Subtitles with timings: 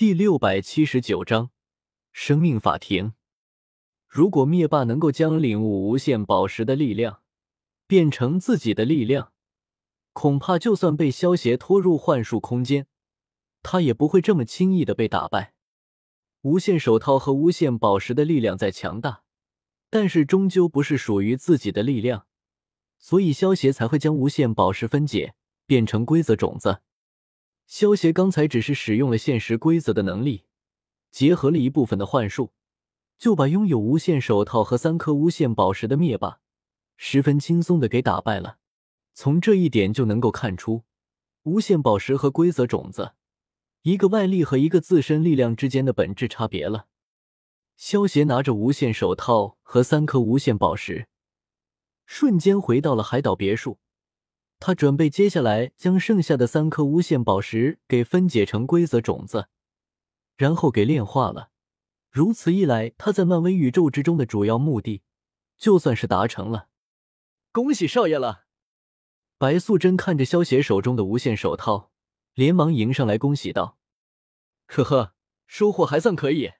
[0.00, 1.50] 第六百七十九章
[2.10, 3.12] 生命法庭。
[4.08, 7.20] 如果灭霸能够将领悟无限宝石的力量
[7.86, 9.34] 变成自己的力量，
[10.14, 12.86] 恐怕就算被萧协拖入幻术空间，
[13.62, 15.52] 他也不会这么轻易的被打败。
[16.40, 19.24] 无限手套和无限宝石的力量再强大，
[19.90, 22.26] 但是终究不是属于自己的力量，
[22.98, 25.34] 所以萧协才会将无限宝石分解
[25.66, 26.80] 变成规则种子。
[27.70, 30.42] 萧协刚才只是使用了现实规则的能力，
[31.12, 32.50] 结合了一部分的幻术，
[33.16, 36.40] 就把拥有无限手套和三颗无限宝石的灭霸，
[36.96, 38.58] 十分轻松的给打败了。
[39.14, 40.82] 从这一点就能够看出，
[41.44, 43.12] 无限宝石和规则种子，
[43.82, 46.88] 一个外力和一个自身力量之间的本质差别了。
[47.76, 51.06] 萧协拿着无限手套和三颗无限宝石，
[52.04, 53.78] 瞬间回到了海岛别墅。
[54.60, 59.48] 他准备接下来将剩下的三颗无限宝石给分解成规则种子，
[60.36, 61.50] 然后给炼化了。
[62.10, 65.02] 如此一来，他在漫威宇宙之中的主要目的
[65.56, 66.68] 就算是达成了。
[67.52, 68.44] 恭喜少爷了！
[69.38, 71.90] 白素贞看着萧协手中的无限手套，
[72.34, 73.78] 连忙迎上来恭喜道
[74.68, 75.14] ：“呵呵，
[75.46, 76.52] 收获还算可以。”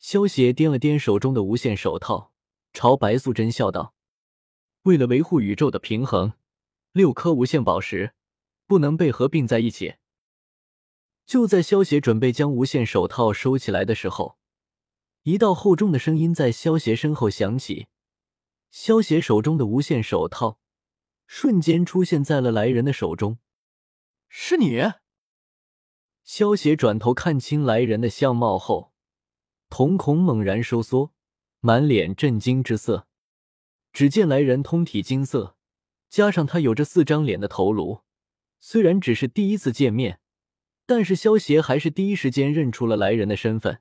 [0.00, 2.32] 萧协掂了掂手中的无限手套，
[2.72, 3.94] 朝白素贞笑道
[4.82, 6.32] ：“为了维护宇宙的平衡。”
[6.96, 8.14] 六颗无限宝石
[8.66, 9.96] 不能被合并在一起。
[11.26, 14.38] 就在萧协准备将无限手套收起来的时候，
[15.24, 17.88] 一道厚重的声音在萧协身后响起。
[18.70, 20.58] 萧协手中的无限手套
[21.26, 23.36] 瞬间出现在了来人的手中。
[24.30, 24.80] 是你？
[26.24, 28.94] 萧协转头看清来人的相貌后，
[29.68, 31.12] 瞳孔猛然收缩，
[31.60, 33.06] 满脸震惊之色。
[33.92, 35.55] 只见来人通体金色。
[36.08, 38.02] 加上他有着四张脸的头颅，
[38.60, 40.20] 虽然只是第一次见面，
[40.86, 43.80] 但是萧协还是第一时间认出了来人的身份。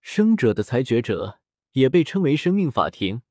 [0.00, 1.40] 生者的裁决者
[1.72, 3.22] 也被称为生命法庭。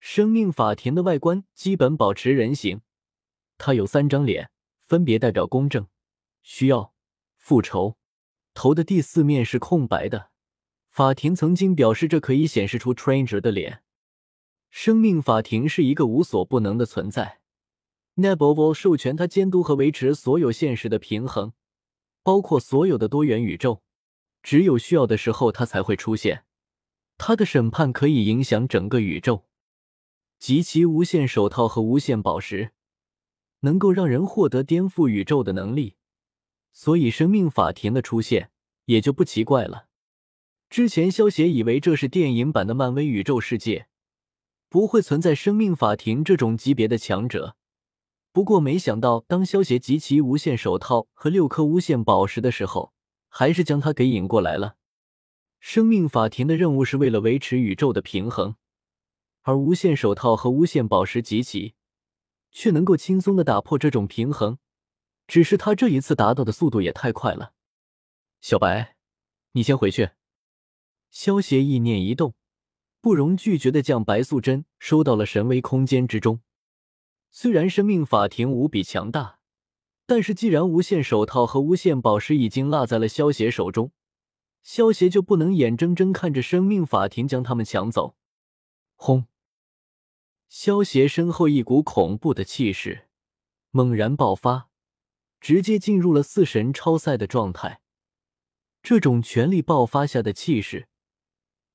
[0.00, 2.82] 生命法庭的外观基本保持人形，
[3.56, 5.88] 他有三张脸，分别代表公正、
[6.42, 6.94] 需要、
[7.36, 7.98] 复仇。
[8.54, 10.30] 头的第四面是空白的，
[10.88, 13.82] 法庭曾经表示这可以显示出 Tranger 的脸。
[14.70, 17.37] 生命法庭是一个无所不能的存在
[18.18, 21.52] nebul 授权他监督和维持所有现实的平衡，
[22.24, 23.82] 包括所有的多元宇宙。
[24.42, 26.44] 只有需要的时候，他才会出现。
[27.16, 29.46] 他的审判可以影响整个宇宙。
[30.38, 32.72] 集齐无限手套和无限宝石，
[33.60, 35.96] 能够让人获得颠覆宇宙的能力，
[36.72, 38.50] 所以生命法庭的出现
[38.86, 39.86] 也就不奇怪了。
[40.70, 43.86] 之前萧协以为这是电影版的漫威宇宙世界。
[44.68, 47.56] 不会存在生命法庭这种级别的强者。
[48.38, 52.92] 不过，没想到当萧协集齐无限手套和六颗无限宝石的时候，
[53.28, 54.76] 还是将他给引过来了。
[55.58, 58.54] 生命法庭的任务是为了维持宇宙的平衡，
[59.42, 61.74] 而无限手套和无限宝石集齐，
[62.52, 64.58] 却能够轻松的打破这种平衡。
[65.26, 67.54] 只是他这一次达到的速度也太快了。
[68.40, 68.94] 小白，
[69.50, 70.10] 你先回去。
[71.10, 72.34] 萧协意念一动。
[73.00, 76.40] 不容拒绝的将白素贞收到了神威空间之中。
[77.40, 79.38] 虽然生命法庭无比强大，
[80.06, 83.92] 但是既然无限手套和无限宝石已经落在了萧协手中，
[84.64, 88.16] 萧协就不能眼睁睁看着生命法庭将他们抢走。
[88.96, 89.26] 轰！
[90.48, 93.06] 萧协身后一股恐怖的气势
[93.70, 94.68] 猛然爆发，
[95.38, 97.80] 直接进入了四神超赛的状态。
[98.82, 100.88] 这种全力爆发下的气势。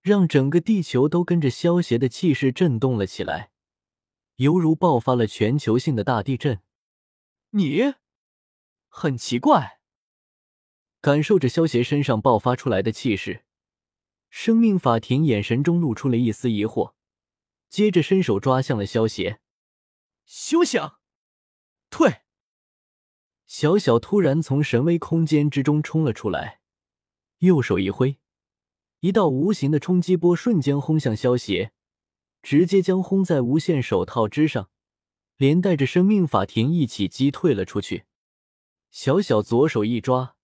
[0.02, 3.53] 让整个地球都跟着萧协的气势震动了起来，
[4.44, 6.59] 犹如爆发了全球性的大地震。
[7.52, 7.94] 你，
[8.90, 9.80] 很奇怪。
[11.00, 13.46] 感受着萧协身上爆发出来的气势，
[14.30, 16.94] 生命法庭眼神中露出了一丝疑惑，
[17.70, 19.40] 接着伸手抓向了萧协。
[20.26, 21.00] 休想！
[21.90, 22.24] 退！
[23.46, 26.59] 小小突然从神威空间之中冲了出来，
[27.38, 28.20] 右手一挥。
[29.00, 31.72] 一道无形的冲击波瞬间轰向萧协，
[32.43, 34.69] 直接将轰在无限手套之上，
[35.37, 38.03] 连带着生命法庭一起击退了出去。
[38.91, 40.35] 小小左手一抓，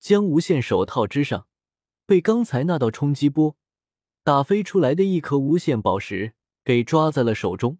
[0.00, 1.46] 将无限手套之上
[2.04, 3.56] 被刚才那道冲击波
[4.22, 6.34] 打飞出来的一颗无限宝石
[6.64, 7.78] 给抓在了手中，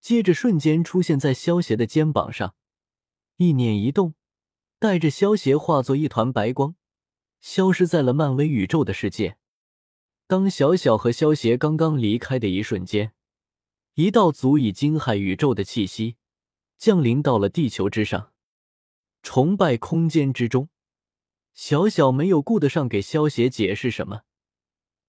[0.00, 2.54] 接着瞬间出现在萧协的肩膀上，
[3.36, 4.14] 意念一动，
[4.78, 6.76] 带着萧协化作一团白光。
[7.40, 9.36] 消失在了漫威宇宙的世界。
[10.28, 13.12] 当小小和萧协刚刚离开的一瞬间，
[13.94, 16.16] 一道足以惊骇宇宙的气息
[16.76, 18.32] 降临到了地球之上。
[19.22, 20.68] 崇拜空间之中，
[21.54, 24.22] 小小没有顾得上给萧协解释什么，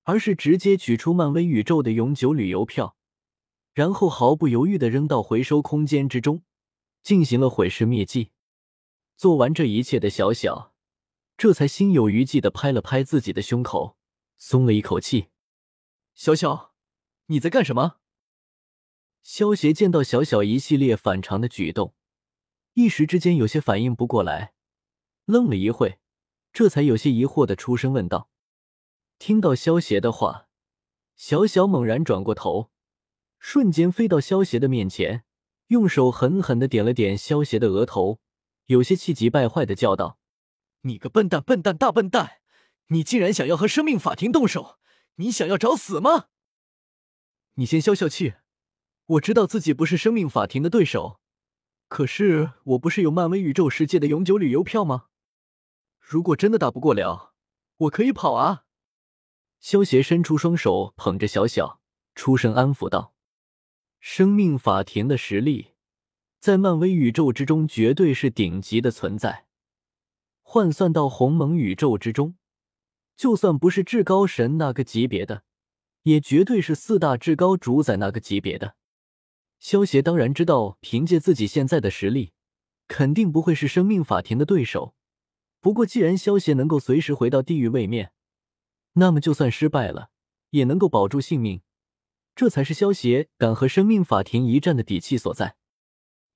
[0.03, 2.95] 而是直接取出漫威宇宙的永久旅游票，
[3.73, 6.43] 然后毫不犹豫的扔到回收空间之中，
[7.01, 8.29] 进行了毁尸灭迹。
[9.15, 10.75] 做完这一切的小小，
[11.35, 13.96] 这才心有余悸的拍了拍自己的胸口，
[14.37, 15.27] 松了一口气。
[16.13, 16.73] 小小，
[17.27, 17.97] 你在干什么？
[19.21, 21.93] 萧协见到小小一系列反常的举动，
[22.73, 24.53] 一时之间有些反应不过来，
[25.25, 25.99] 愣了一会，
[26.53, 28.29] 这才有些疑惑的出声问道。
[29.19, 30.47] 听到萧协的话，
[31.15, 32.71] 小小猛然转过头，
[33.39, 35.25] 瞬间飞到萧协的面前，
[35.67, 38.21] 用手狠狠的点了点萧协的额头，
[38.67, 40.19] 有些气急败坏的叫道
[40.81, 42.39] ：“你个笨蛋，笨蛋，大笨蛋！
[42.87, 44.77] 你竟然想要和生命法庭动手！
[45.15, 46.27] 你想要找死吗？
[47.55, 48.35] 你先消消气。”
[49.07, 51.21] 我知道自己不是生命法庭的对手，
[51.87, 55.05] 可是我不是有漫威宇宙世界的永久旅游票吗？
[55.97, 57.33] 如果真的打不过了，
[57.77, 58.65] 我可以跑啊！
[59.61, 61.79] 萧协伸出双手捧着小小，
[62.15, 63.13] 出声安抚道
[64.01, 65.73] ：“生命法庭的实力，
[66.41, 69.47] 在漫威宇宙之中绝对是顶级的存在，
[70.41, 72.35] 换算到鸿蒙宇宙之中，
[73.17, 75.43] 就算不是至高神那个级别的，
[76.03, 78.75] 也绝对是四大至高主宰那个级别的。”
[79.59, 82.31] 萧协当然知道，凭借自己现在的实力，
[82.87, 84.93] 肯定不会是生命法庭的对手。
[85.59, 88.11] 不过，既然萧协能够随时回到地狱位面，
[88.93, 90.11] 那么就算失败了，
[90.51, 91.61] 也能够保住性命。
[92.35, 95.55] 这才是萧协敢和生命法庭一战的底气所在。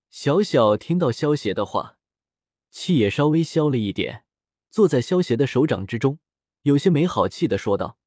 [0.10, 2.00] 小小听到萧协的话，
[2.72, 4.25] 气也稍微消了一点，
[4.72, 6.18] 坐在萧协的手掌之中，
[6.63, 7.98] 有些没好气的说道：“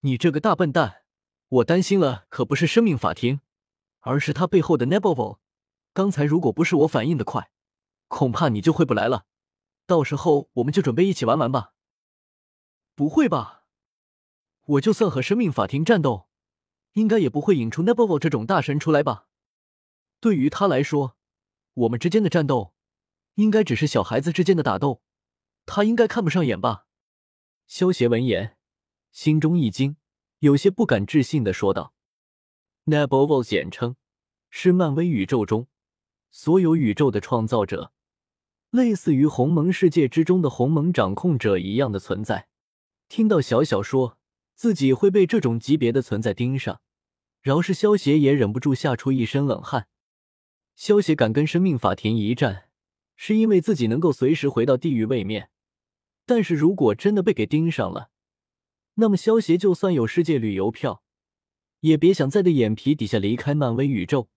[0.00, 1.02] 你这个大笨蛋，
[1.48, 3.40] 我担心了，可不是生命法庭。”
[4.00, 5.38] 而是他背后的 Nebula，
[5.92, 7.50] 刚才如果不是我反应的快，
[8.06, 9.26] 恐怕你就回不来了。
[9.86, 11.74] 到时候我们就准备一起玩玩吧。
[12.94, 13.64] 不会吧？
[14.64, 16.28] 我就算和生命法庭战斗，
[16.92, 19.26] 应该也不会引出 Nebula 这种大神出来吧？
[20.20, 21.16] 对于他来说，
[21.74, 22.72] 我们之间的战斗，
[23.34, 25.02] 应该只是小孩子之间的打斗，
[25.66, 26.86] 他应该看不上眼吧？
[27.68, 28.56] 萧协闻言，
[29.12, 29.96] 心中一惊，
[30.38, 31.92] 有些不敢置信的说道。
[32.86, 33.96] Nebula 简称
[34.48, 35.66] 是漫威宇宙中
[36.30, 37.92] 所有宇宙的创造者，
[38.70, 42.48] 类似于鸿蒙世界之中的鸿蒙掌控者一样的存在。
[43.06, 44.16] 听到小小说
[44.54, 46.80] 自己会被这种级别的存在盯上，
[47.42, 49.88] 饶是萧协也忍不住吓出一身冷汗。
[50.74, 52.70] 萧协敢跟生命法庭一战，
[53.14, 55.50] 是因为自己能够随时回到地狱位面。
[56.28, 58.10] 但是如果真的被给盯上了，
[58.96, 61.02] 那么萧协就算有世界旅游票。
[61.80, 64.28] 也别想在的眼皮底下离开漫威宇宙。